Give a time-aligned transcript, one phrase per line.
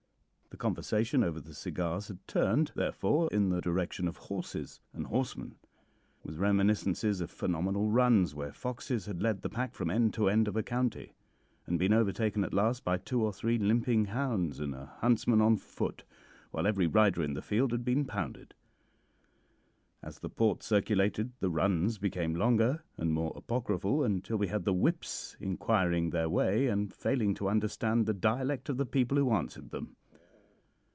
[0.51, 5.55] The conversation over the cigars had turned, therefore, in the direction of horses and horsemen,
[6.25, 10.47] with reminiscences of phenomenal runs where foxes had led the pack from end to end
[10.49, 11.13] of a county,
[11.65, 15.55] and been overtaken at last by two or three limping hounds and a huntsman on
[15.57, 16.03] foot,
[16.51, 18.53] while every rider in the field had been pounded.
[20.03, 24.73] As the port circulated the runs became longer and more apocryphal, until we had the
[24.73, 29.71] whips inquiring their way and failing to understand the dialect of the people who answered
[29.71, 29.95] them.